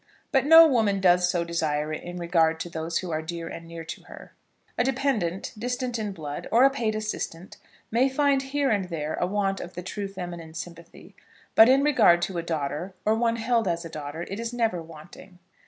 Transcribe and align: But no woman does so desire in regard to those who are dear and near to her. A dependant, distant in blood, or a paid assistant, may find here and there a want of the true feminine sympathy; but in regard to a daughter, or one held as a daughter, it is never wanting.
But 0.31 0.47
no 0.47 0.65
woman 0.67 0.99
does 0.99 1.29
so 1.29 1.43
desire 1.43 1.93
in 1.93 2.17
regard 2.17 2.59
to 2.61 2.71
those 2.71 2.97
who 2.97 3.11
are 3.11 3.21
dear 3.21 3.47
and 3.47 3.67
near 3.67 3.83
to 3.85 4.05
her. 4.05 4.33
A 4.75 4.83
dependant, 4.83 5.53
distant 5.55 5.99
in 5.99 6.11
blood, 6.11 6.47
or 6.51 6.63
a 6.63 6.71
paid 6.71 6.95
assistant, 6.95 7.57
may 7.91 8.09
find 8.09 8.41
here 8.41 8.71
and 8.71 8.85
there 8.85 9.13
a 9.13 9.27
want 9.27 9.59
of 9.59 9.75
the 9.75 9.83
true 9.83 10.07
feminine 10.07 10.55
sympathy; 10.55 11.15
but 11.53 11.69
in 11.69 11.83
regard 11.83 12.23
to 12.23 12.39
a 12.39 12.41
daughter, 12.41 12.95
or 13.05 13.13
one 13.13 13.35
held 13.35 13.67
as 13.67 13.85
a 13.85 13.89
daughter, 13.89 14.23
it 14.27 14.39
is 14.39 14.51
never 14.51 14.81
wanting. 14.81 15.37